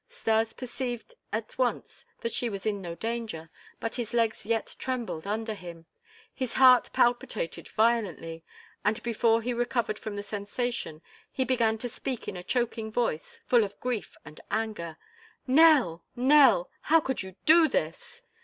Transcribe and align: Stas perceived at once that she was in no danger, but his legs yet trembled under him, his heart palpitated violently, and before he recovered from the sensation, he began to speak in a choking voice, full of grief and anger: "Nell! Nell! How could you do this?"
Stas 0.09 0.53
perceived 0.53 1.13
at 1.31 1.55
once 1.59 2.07
that 2.21 2.33
she 2.33 2.49
was 2.49 2.65
in 2.65 2.81
no 2.81 2.95
danger, 2.95 3.51
but 3.79 3.93
his 3.93 4.15
legs 4.15 4.47
yet 4.47 4.75
trembled 4.79 5.27
under 5.27 5.53
him, 5.53 5.85
his 6.33 6.55
heart 6.55 6.89
palpitated 6.91 7.67
violently, 7.67 8.43
and 8.83 9.03
before 9.03 9.43
he 9.43 9.53
recovered 9.53 9.99
from 9.99 10.15
the 10.15 10.23
sensation, 10.23 11.03
he 11.31 11.45
began 11.45 11.77
to 11.77 11.87
speak 11.87 12.27
in 12.27 12.35
a 12.35 12.41
choking 12.41 12.91
voice, 12.91 13.41
full 13.45 13.63
of 13.63 13.79
grief 13.79 14.17
and 14.25 14.41
anger: 14.49 14.97
"Nell! 15.45 16.03
Nell! 16.15 16.71
How 16.81 16.99
could 16.99 17.21
you 17.21 17.35
do 17.45 17.67
this?" 17.67 18.23